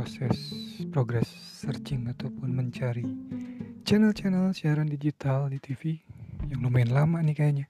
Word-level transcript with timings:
proses 0.00 0.80
progres 0.88 1.28
searching 1.28 2.08
ataupun 2.08 2.56
mencari 2.56 3.04
channel-channel 3.84 4.48
siaran 4.56 4.88
digital 4.88 5.52
di 5.52 5.60
TV 5.60 6.00
yang 6.48 6.64
lumayan 6.64 6.96
lama 6.96 7.20
nih 7.20 7.36
kayaknya. 7.36 7.68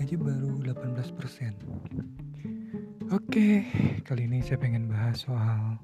Aja 0.00 0.16
baru 0.16 0.56
18%. 0.64 3.12
Oke, 3.12 3.60
kali 4.08 4.24
ini 4.24 4.40
saya 4.40 4.56
pengen 4.56 4.88
bahas 4.88 5.28
soal 5.28 5.76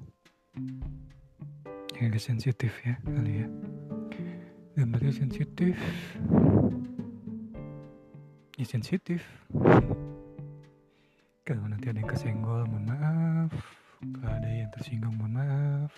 yang 1.93 2.09
agak 2.09 2.25
sensitif 2.25 2.73
ya 2.81 2.97
kali 3.05 3.45
ya. 3.45 3.47
Gambarnya 4.81 5.13
sensitif. 5.13 5.77
Ya 8.57 8.65
sensitif. 8.65 9.21
Kalau 11.45 11.69
nanti 11.69 11.93
ada 11.93 12.01
yang 12.01 12.09
kesenggol, 12.09 12.65
mohon 12.65 12.89
maaf. 12.89 13.84
Kalau 14.13 14.31
ada 14.37 14.49
yang 14.51 14.69
tersinggung, 14.69 15.15
mohon 15.17 15.41
maaf. 15.41 15.91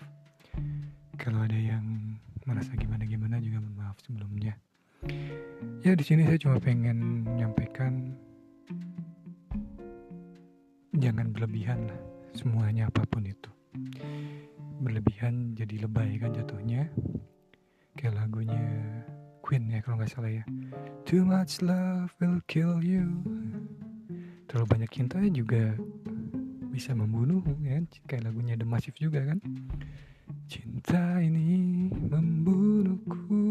Kalau 1.19 1.43
ada 1.43 1.57
yang 1.57 2.15
merasa 2.47 2.71
gimana-gimana 2.79 3.43
juga 3.43 3.59
mohon 3.59 3.75
maaf 3.75 3.97
sebelumnya. 3.99 4.55
Ya 5.83 5.93
di 5.93 6.03
sini 6.03 6.23
saya 6.23 6.39
cuma 6.39 6.57
pengen 6.57 7.27
menyampaikan 7.27 8.15
jangan 10.97 11.29
berlebihan 11.29 11.85
lah 11.85 11.99
semuanya 12.33 12.89
apa 12.89 13.05
pun 13.05 13.27
itu. 13.27 13.51
Berlebihan 14.81 15.53
jadi 15.57 15.85
lebay 15.85 16.17
kan 16.21 16.33
jatuhnya. 16.33 16.89
Kayak 17.97 18.25
lagunya 18.25 18.65
Queen 19.41 19.69
ya 19.71 19.79
kalau 19.81 20.01
nggak 20.01 20.11
salah 20.11 20.31
ya. 20.31 20.43
Too 21.07 21.23
much 21.23 21.63
love 21.63 22.11
will 22.19 22.41
kill 22.45 22.83
you. 22.83 23.23
Terlalu 24.47 24.67
banyak 24.67 24.91
cinta 24.91 25.19
juga 25.27 25.75
bisa 26.77 26.93
membunuh 26.93 27.41
ya 27.65 27.81
kayak 28.05 28.29
lagunya 28.29 28.53
The 28.53 28.61
Massive 28.69 29.01
juga 29.01 29.25
kan. 29.25 29.41
Cinta 30.45 31.17
ini 31.25 31.89
membunuhku. 31.89 33.41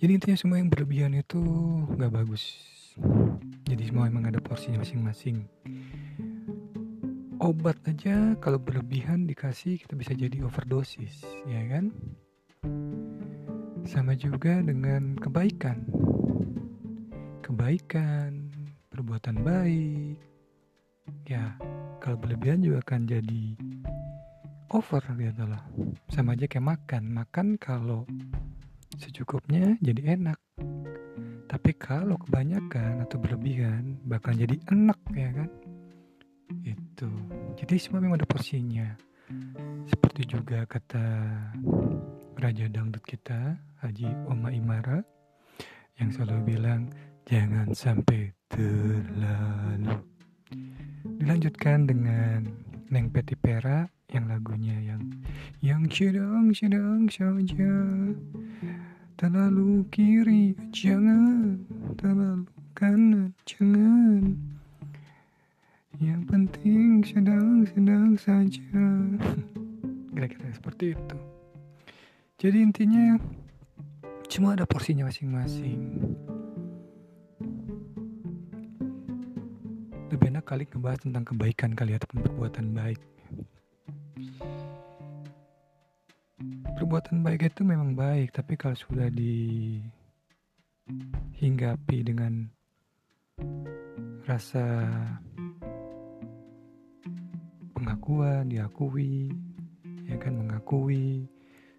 Jadi 0.00 0.10
intinya 0.16 0.40
semua 0.40 0.56
yang 0.56 0.72
berlebihan 0.72 1.12
itu 1.12 1.36
nggak 1.84 2.16
bagus. 2.16 2.64
Jadi 3.68 3.92
semua 3.92 4.08
emang 4.08 4.24
ada 4.24 4.40
porsinya 4.40 4.80
masing-masing. 4.80 5.44
Obat 7.36 7.76
aja 7.84 8.32
kalau 8.40 8.56
berlebihan 8.56 9.28
dikasih 9.28 9.84
kita 9.84 10.00
bisa 10.00 10.16
jadi 10.16 10.48
overdosis, 10.48 11.28
ya 11.44 11.60
kan? 11.68 11.92
Sama 13.84 14.16
juga 14.16 14.64
dengan 14.64 15.12
kebaikan. 15.20 15.84
Kebaikan, 17.44 18.41
perbuatan 18.92 19.40
baik. 19.40 20.16
Ya, 21.24 21.56
kalau 21.98 22.20
berlebihan 22.20 22.60
juga 22.60 22.84
akan 22.84 23.08
jadi 23.08 23.44
over 24.70 25.02
gitu 25.16 25.44
loh. 25.48 25.62
Sama 26.12 26.36
aja 26.36 26.44
kayak 26.44 26.76
makan. 26.76 27.02
Makan 27.10 27.46
kalau 27.56 28.04
secukupnya 29.00 29.80
jadi 29.80 30.20
enak. 30.20 30.38
Tapi 31.48 31.70
kalau 31.76 32.16
kebanyakan 32.20 33.04
atau 33.04 33.16
berlebihan 33.20 34.00
bakal 34.08 34.36
jadi 34.36 34.56
enak 34.72 35.00
ya 35.12 35.30
kan? 35.32 35.50
Itu. 36.64 37.08
Jadi 37.56 37.74
semua 37.80 38.04
memang 38.04 38.20
ada 38.20 38.28
porsinya. 38.28 38.92
Seperti 39.88 40.28
juga 40.28 40.68
kata 40.68 41.04
Raja 42.36 42.68
Dangdut 42.68 43.04
kita, 43.04 43.56
Haji 43.80 44.08
Oma 44.28 44.52
Imara, 44.52 45.00
yang 46.00 46.12
selalu 46.12 46.56
bilang, 46.56 46.92
jangan 47.26 47.70
sampai 47.70 48.34
terlalu. 48.50 49.96
Dilanjutkan 51.22 51.86
dengan 51.86 52.50
Neng 52.90 53.08
Peti 53.14 53.38
Pera 53.38 53.86
yang 54.10 54.28
lagunya 54.28 54.76
yang 54.82 55.02
yang 55.62 55.82
sedang-sedang 55.88 57.06
saja. 57.08 57.74
Terlalu 59.16 59.86
kiri 59.94 60.58
jangan. 60.74 61.62
Terlalu 61.94 62.50
kanan 62.74 63.30
jangan. 63.46 64.34
Yang 66.02 66.22
penting 66.26 67.06
sedang-sedang 67.06 68.18
saja. 68.18 68.82
Kira-kira 70.12 70.50
seperti 70.50 70.98
itu. 70.98 71.18
Jadi 72.42 72.58
intinya 72.58 73.22
semua 74.26 74.58
ada 74.58 74.66
porsinya 74.66 75.06
masing-masing 75.06 76.02
lebih 80.12 80.28
enak 80.28 80.44
kali 80.44 80.68
ngebahas 80.68 81.08
tentang 81.08 81.24
kebaikan 81.24 81.72
kali 81.72 81.96
ataupun 81.96 82.20
perbuatan 82.20 82.76
baik. 82.76 83.00
Perbuatan 86.76 87.24
baik 87.24 87.48
itu 87.48 87.64
memang 87.64 87.96
baik 87.96 88.36
tapi 88.36 88.60
kalau 88.60 88.76
sudah 88.76 89.08
dihinggapi 89.08 89.88
dengan 92.04 92.44
rasa 94.28 94.84
pengakuan 97.72 98.52
diakui 98.52 99.32
ya 100.04 100.20
kan 100.20 100.36
mengakui. 100.36 101.24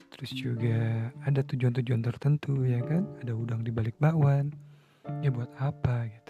Terus 0.10 0.34
juga 0.34 1.10
ada 1.22 1.46
tujuan-tujuan 1.46 2.02
tertentu 2.02 2.66
ya 2.66 2.82
kan? 2.82 3.06
Ada 3.22 3.38
udang 3.38 3.62
di 3.62 3.70
balik 3.70 3.94
bakwan. 4.02 4.50
Ya 5.22 5.30
buat 5.30 5.52
apa 5.60 6.10
gitu 6.10 6.23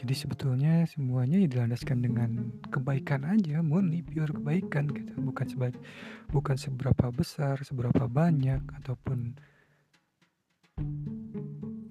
jadi 0.00 0.14
sebetulnya 0.16 0.88
semuanya 0.88 1.44
ya 1.44 1.48
dilandaskan 1.52 2.00
dengan 2.00 2.30
kebaikan 2.72 3.20
aja 3.28 3.60
murni 3.60 4.00
pure 4.00 4.32
kebaikan 4.32 4.88
gitu. 4.90 5.12
Bukan 5.20 5.44
sebaik 5.44 5.76
bukan 6.32 6.56
seberapa 6.56 7.12
besar 7.12 7.60
seberapa 7.60 8.08
banyak 8.08 8.64
ataupun 8.80 9.36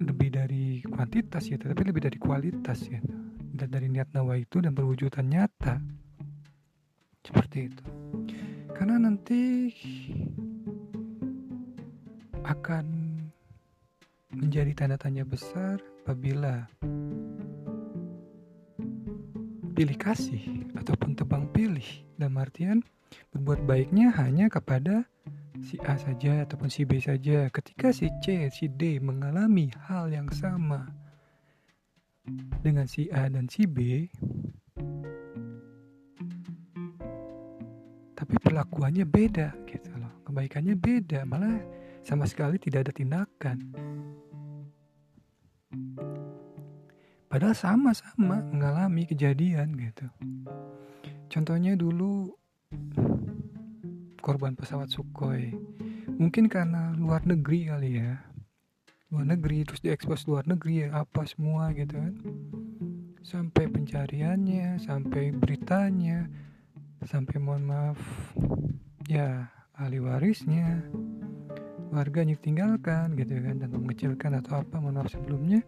lebih 0.02 0.28
dari 0.34 0.82
kuantitas 0.82 1.46
ya 1.46 1.56
tapi 1.62 1.86
lebih 1.86 2.02
dari 2.02 2.18
kualitas 2.18 2.82
ya. 2.90 2.98
Dan 3.54 3.70
dari 3.70 3.86
niat 3.86 4.10
nawa 4.10 4.42
itu 4.42 4.58
dan 4.58 4.74
perwujudan 4.74 5.30
nyata. 5.30 5.78
Seperti 7.22 7.70
itu. 7.70 7.86
Karena 8.74 8.98
nanti 8.98 9.70
akan 12.42 12.86
menjadi 14.34 14.72
tanda 14.74 14.98
tanya 14.98 15.22
besar 15.22 15.78
apabila 16.02 16.66
pilih 19.80 19.96
kasih 19.96 20.44
ataupun 20.76 21.16
tebang 21.16 21.48
pilih. 21.56 22.04
Dalam 22.20 22.36
artian 22.36 22.84
berbuat 23.32 23.64
baiknya 23.64 24.12
hanya 24.12 24.52
kepada 24.52 25.08
si 25.56 25.80
A 25.80 25.96
saja 25.96 26.44
ataupun 26.44 26.68
si 26.68 26.84
B 26.84 27.00
saja. 27.00 27.48
Ketika 27.48 27.88
si 27.88 28.12
C, 28.20 28.52
si 28.52 28.68
D 28.68 29.00
mengalami 29.00 29.72
hal 29.88 30.12
yang 30.12 30.28
sama 30.36 30.84
dengan 32.60 32.84
si 32.84 33.08
A 33.08 33.32
dan 33.32 33.48
si 33.48 33.64
B 33.64 34.04
tapi 38.12 38.36
perlakuannya 38.36 39.08
beda 39.08 39.64
gitu 39.64 39.96
loh. 39.96 40.12
Kebaikannya 40.28 40.76
beda 40.76 41.24
malah 41.24 41.56
sama 42.04 42.28
sekali 42.28 42.60
tidak 42.60 42.84
ada 42.84 42.92
tindakan 42.92 43.56
Padahal 47.30 47.54
sama-sama 47.54 48.42
mengalami 48.42 49.06
kejadian 49.06 49.78
gitu. 49.78 50.10
Contohnya 51.30 51.78
dulu 51.78 52.34
korban 54.18 54.58
pesawat 54.58 54.90
Sukhoi. 54.90 55.54
Mungkin 56.10 56.50
karena 56.50 56.90
luar 56.98 57.22
negeri 57.22 57.70
kali 57.70 58.02
ya. 58.02 58.18
Luar 59.14 59.30
negeri 59.30 59.62
terus 59.62 59.78
diekspos 59.78 60.26
luar 60.26 60.42
negeri 60.50 60.90
ya 60.90 61.06
apa 61.06 61.22
semua 61.22 61.70
gitu 61.70 61.94
kan. 61.94 62.18
Sampai 63.22 63.70
pencariannya, 63.70 64.82
sampai 64.82 65.30
beritanya, 65.30 66.26
sampai 67.06 67.38
mohon 67.38 67.62
maaf 67.62 68.00
ya 69.06 69.46
ahli 69.78 70.02
warisnya 70.02 70.82
warganya 71.94 72.34
tinggalkan 72.42 73.14
gitu 73.14 73.38
kan 73.38 73.62
dan 73.62 73.70
mengecilkan 73.70 74.34
atau 74.42 74.66
apa 74.66 74.82
mohon 74.82 74.98
maaf 74.98 75.14
sebelumnya 75.14 75.62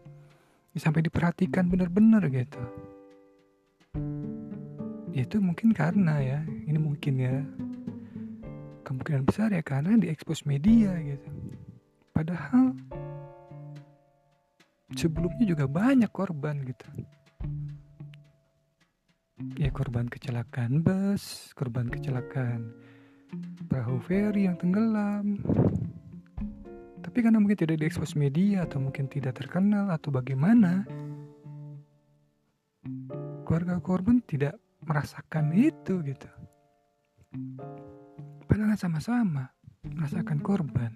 sampai 0.80 1.04
diperhatikan 1.04 1.68
benar-benar 1.68 2.24
gitu. 2.32 2.62
Itu 5.12 5.44
mungkin 5.44 5.76
karena 5.76 6.16
ya 6.24 6.40
ini 6.64 6.78
mungkin 6.80 7.14
ya 7.20 7.36
kemungkinan 8.88 9.28
besar 9.28 9.52
ya 9.52 9.60
karena 9.60 10.00
diekspos 10.00 10.48
media 10.48 10.96
gitu. 11.04 11.28
Padahal 12.16 12.72
sebelumnya 14.96 15.44
juga 15.44 15.68
banyak 15.68 16.08
korban 16.08 16.64
gitu. 16.64 16.88
Ya 19.58 19.68
korban 19.74 20.06
kecelakaan 20.06 20.80
bus 20.80 21.50
korban 21.52 21.90
kecelakaan 21.90 22.72
perahu 23.66 23.98
feri 24.04 24.46
yang 24.46 24.56
tenggelam 24.60 25.40
tapi 27.02 27.18
karena 27.20 27.42
mungkin 27.42 27.58
tidak 27.58 27.82
diekspos 27.82 28.14
media 28.14 28.62
atau 28.62 28.78
mungkin 28.78 29.10
tidak 29.10 29.36
terkenal 29.36 29.90
atau 29.90 30.14
bagaimana, 30.14 30.86
keluarga 33.44 33.82
korban 33.82 34.22
tidak 34.24 34.56
merasakan 34.86 35.52
itu 35.52 36.00
gitu. 36.06 36.30
Padahal 38.46 38.78
sama-sama 38.78 39.50
merasakan 39.84 40.38
korban. 40.40 40.92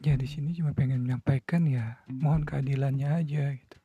Ya 0.00 0.16
di 0.16 0.24
sini 0.24 0.56
cuma 0.56 0.72
pengen 0.72 1.04
menyampaikan 1.04 1.68
ya 1.68 2.00
mohon 2.08 2.48
keadilannya 2.48 3.20
aja 3.20 3.52
gitu. 3.52 3.78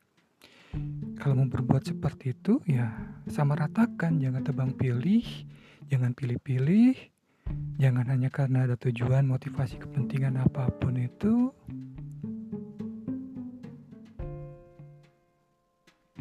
Kalau 1.19 1.35
mau 1.43 1.47
berbuat 1.47 1.87
seperti 1.91 2.31
itu 2.31 2.63
ya 2.67 2.95
sama 3.27 3.59
ratakan. 3.59 4.23
Jangan 4.23 4.43
tebang 4.47 4.71
pilih 4.75 5.23
jangan 5.85 6.17
pilih-pilih 6.17 7.14
jangan 7.77 8.05
hanya 8.09 8.29
karena 8.33 8.65
ada 8.65 8.75
tujuan 8.77 9.27
motivasi 9.29 9.77
kepentingan 9.81 10.39
apa 10.41 10.69
pun 10.79 10.97
itu. 10.97 11.49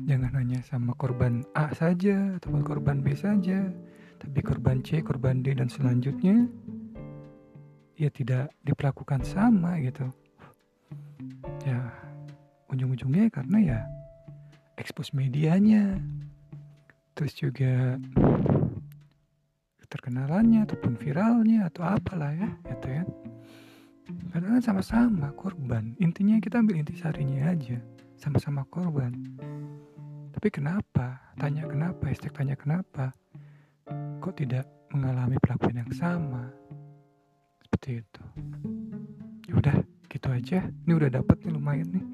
Jangan 0.05 0.33
hanya 0.37 0.61
sama 0.67 0.93
korban 0.95 1.47
A 1.57 1.73
saja 1.73 2.37
atau 2.37 2.53
korban 2.61 3.01
B 3.01 3.17
saja 3.17 3.73
tapi 4.25 4.41
korban 4.41 4.81
C, 4.81 5.05
korban 5.05 5.45
D 5.45 5.53
dan 5.53 5.69
selanjutnya 5.69 6.49
ya 7.95 8.09
tidak 8.09 8.51
diperlakukan 8.65 9.21
sama 9.23 9.77
gitu. 9.85 10.09
Ya 11.69 11.93
ujung-ujungnya 12.73 13.29
karena 13.29 13.59
ya 13.61 13.81
ekspos 14.81 15.13
medianya. 15.13 16.01
Terus 17.15 17.33
juga 17.39 18.01
keterkenalannya 20.05 20.69
ataupun 20.69 21.01
viralnya 21.01 21.65
atau 21.73 21.81
apalah 21.89 22.37
ya 22.37 22.53
gitu 22.69 22.89
ya. 22.93 23.03
Padahal 24.29 24.61
sama-sama 24.61 25.33
korban. 25.33 25.97
Intinya 25.97 26.37
kita 26.45 26.61
ambil 26.61 26.77
intisarinya 26.77 27.49
aja. 27.49 27.81
Sama-sama 28.21 28.69
korban. 28.69 29.17
Tapi 30.29 30.49
kenapa? 30.53 31.25
Tanya 31.41 31.65
kenapa 31.65 32.05
hashtag 32.05 32.37
tanya 32.37 32.53
kenapa? 32.53 33.17
Kok 34.21 34.37
tidak 34.37 34.69
mengalami 34.93 35.41
pelakuan 35.41 35.81
yang 35.81 35.93
sama? 35.97 36.53
Seperti 37.65 38.05
itu. 38.05 38.23
Ya 39.49 39.57
udah 39.57 39.77
gitu 40.13 40.29
aja. 40.29 40.69
Ini 40.85 40.93
udah 41.01 41.17
dapat 41.17 41.49
nih 41.49 41.53
lumayan 41.57 41.89
nih. 41.97 42.05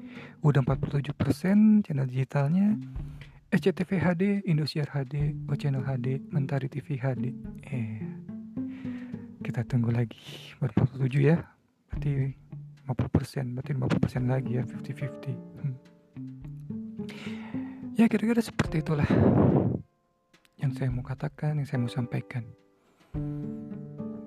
Udah 0.47 0.63
47% 0.63 1.83
channel 1.83 2.07
digitalnya 2.07 2.71
SCTV 3.51 3.99
HD, 3.99 4.23
Indosiar 4.47 4.87
HD, 4.87 5.35
Channel 5.59 5.83
HD, 5.83 6.23
Mentari 6.31 6.71
TV 6.71 6.95
HD. 6.95 7.35
Eh, 7.67 7.99
kita 9.43 9.67
tunggu 9.67 9.91
lagi 9.91 10.55
buat 10.55 10.71
47 10.71 11.19
ya. 11.19 11.43
Berarti 11.91 12.31
50%, 12.87 13.51
berarti 13.51 13.71
50% 13.75 14.31
lagi 14.31 14.55
ya, 14.55 14.63
50-50. 14.63 15.35
Hmm. 15.35 15.75
Ya 17.99 18.07
kira-kira 18.07 18.39
seperti 18.39 18.87
itulah 18.87 19.11
yang 20.55 20.71
saya 20.71 20.87
mau 20.87 21.03
katakan, 21.03 21.59
yang 21.59 21.67
saya 21.67 21.83
mau 21.83 21.91
sampaikan. 21.91 22.47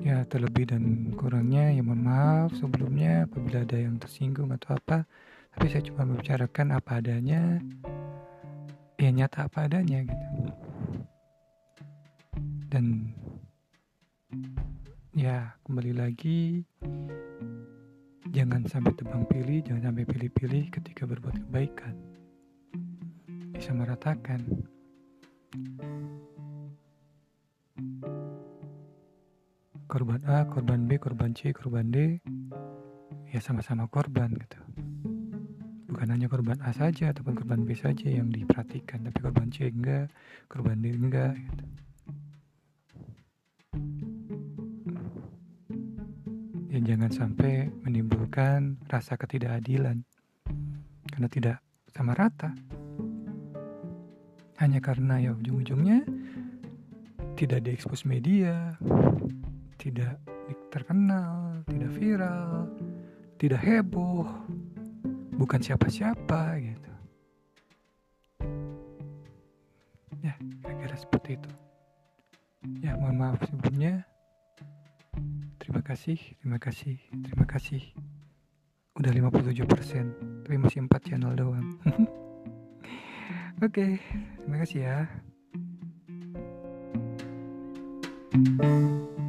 Ya 0.05 0.21
terlebih 0.29 0.69
dan 0.69 1.17
kurangnya 1.17 1.73
ya 1.73 1.81
mohon 1.81 2.05
maaf 2.05 2.53
sebelumnya 2.61 3.25
apabila 3.25 3.65
ada 3.65 3.81
yang 3.81 3.97
tersinggung 3.97 4.53
atau 4.53 4.77
apa. 4.77 5.09
Tapi 5.57 5.65
saya 5.73 5.81
cuma 5.81 6.05
membicarakan 6.05 6.77
apa 6.77 7.01
adanya 7.01 7.65
ya 9.05 9.13
nyata 9.13 9.53
apa 9.53 9.69
adanya 9.69 10.01
gitu. 10.09 10.29
Dan 12.73 13.13
ya 15.13 15.53
kembali 15.69 15.93
lagi 15.93 16.65
jangan 18.33 18.65
sampai 18.65 18.97
tebang 18.97 19.29
pilih 19.29 19.61
jangan 19.61 19.93
sampai 19.93 20.09
pilih-pilih 20.09 20.73
ketika 20.73 21.05
berbuat 21.05 21.37
kebaikan. 21.37 21.93
Bisa 23.53 23.77
meratakan. 23.77 24.41
Korban 29.85 30.25
A, 30.27 30.49
korban 30.49 30.89
B, 30.89 30.97
korban 30.97 31.37
C, 31.37 31.53
korban 31.53 31.93
D 31.93 32.19
ya 33.31 33.39
sama-sama 33.39 33.85
korban 33.87 34.33
gitu 34.33 34.74
bukan 35.95 36.11
hanya 36.11 36.27
korban 36.27 36.59
A 36.67 36.75
saja 36.75 37.15
ataupun 37.15 37.39
korban 37.39 37.63
B 37.63 37.79
saja 37.79 38.11
yang 38.11 38.35
diperhatikan 38.35 39.07
tapi 39.07 39.19
korban 39.23 39.49
C 39.55 39.71
enggak 39.71 40.11
korban 40.51 40.83
D 40.83 40.91
enggak 40.91 41.39
gitu. 41.39 41.65
ya 46.75 46.83
jangan 46.83 47.11
sampai 47.15 47.71
menimbulkan 47.87 48.83
rasa 48.91 49.15
ketidakadilan. 49.15 50.03
Karena 51.07 51.29
tidak 51.31 51.63
sama 51.95 52.19
rata. 52.19 52.51
Hanya 54.59 54.83
karena 54.83 55.23
ya 55.23 55.39
ujung-ujungnya 55.39 56.03
tidak 57.39 57.67
diekspos 57.67 58.07
media 58.07 58.79
tidak 59.79 60.23
terkenal 60.71 61.63
tidak 61.67 61.91
viral 61.99 62.71
tidak 63.43 63.59
heboh 63.59 64.27
bukan 65.39 65.61
siapa-siapa 65.61 66.59
gitu. 66.63 66.93
Ya 70.25 70.35
kira-kira 70.63 70.97
seperti 70.97 71.37
itu. 71.37 71.51
Ya 72.81 72.97
mohon 72.97 73.21
maaf 73.21 73.41
sebelumnya. 73.45 74.07
Terima 75.61 75.81
kasih 75.81 76.19
terima 76.41 76.59
kasih 76.59 76.97
terima 77.25 77.47
kasih. 77.47 77.83
Udah 78.95 79.11
57% 79.11 80.47
tapi 80.47 80.57
masih 80.57 80.87
4 80.87 81.07
channel 81.07 81.33
doang. 81.35 81.69
Oke 83.65 83.71
okay, 83.71 83.93
terima 84.43 84.59
kasih 84.63 84.81
ya. 84.87 84.99
thank 88.35 88.63
you 88.63 89.24